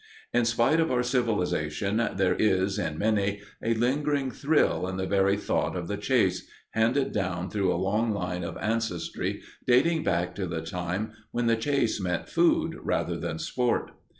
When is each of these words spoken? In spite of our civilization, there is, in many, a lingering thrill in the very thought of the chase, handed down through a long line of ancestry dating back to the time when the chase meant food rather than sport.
In 0.33 0.45
spite 0.45 0.79
of 0.79 0.89
our 0.91 1.03
civilization, 1.03 1.97
there 2.15 2.33
is, 2.33 2.79
in 2.79 2.97
many, 2.97 3.41
a 3.61 3.75
lingering 3.75 4.31
thrill 4.31 4.87
in 4.87 4.97
the 4.97 5.05
very 5.05 5.37
thought 5.37 5.75
of 5.75 5.87
the 5.87 5.95
chase, 5.95 6.47
handed 6.71 7.11
down 7.11 7.51
through 7.51 7.71
a 7.71 7.77
long 7.77 8.09
line 8.11 8.43
of 8.43 8.57
ancestry 8.57 9.43
dating 9.67 10.03
back 10.03 10.33
to 10.33 10.47
the 10.47 10.61
time 10.63 11.11
when 11.29 11.45
the 11.45 11.55
chase 11.55 12.01
meant 12.01 12.27
food 12.29 12.79
rather 12.81 13.15
than 13.15 13.37
sport. 13.37 13.91